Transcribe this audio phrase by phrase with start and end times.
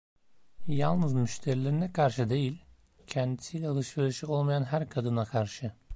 [0.67, 2.65] Yalnız müşterilerine karşı değil,
[3.07, 5.71] kendisiyle alışverişi olmayan her kadına karşı.